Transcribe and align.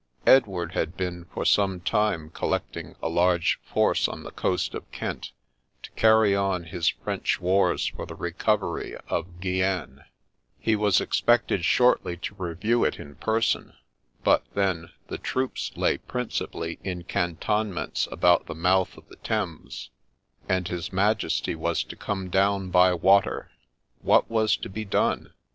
Edward 0.25 0.71
had 0.71 0.97
been 0.97 1.25
for 1.25 1.45
some 1.45 1.79
time 1.79 2.31
collecting 2.31 2.95
a 3.03 3.07
large 3.07 3.59
force 3.61 4.07
on 4.07 4.23
the 4.23 4.31
coast 4.31 4.73
of 4.73 4.91
Kent, 4.91 5.31
to 5.83 5.91
carry 5.91 6.35
on 6.35 6.63
his 6.63 6.87
French 6.89 7.39
wars 7.39 7.85
for 7.85 8.07
the 8.07 8.15
recovery 8.15 8.95
of 9.09 9.39
Guienne; 9.39 10.03
he 10.57 10.75
was 10.75 10.99
expected 10.99 11.63
shortly 11.63 12.17
to 12.17 12.33
review 12.33 12.83
it 12.83 12.95
in 12.99 13.13
person; 13.13 13.73
but, 14.23 14.41
then, 14.55 14.89
the 15.05 15.19
troops 15.19 15.71
lay 15.75 15.99
prin 15.99 16.29
cipally 16.29 16.79
in 16.83 17.03
cantonments 17.03 18.07
about 18.11 18.47
the 18.47 18.55
mouth 18.55 18.97
of 18.97 19.07
the 19.07 19.17
Thames, 19.17 19.91
and 20.49 20.67
his 20.67 20.91
Majesty 20.91 21.53
was 21.53 21.83
to 21.83 21.95
come 21.95 22.31
down 22.31 22.71
by 22.71 22.91
water. 22.91 23.51
What 24.01 24.31
was 24.31 24.57
to 24.57 24.67
be 24.67 24.83
done 24.83 25.31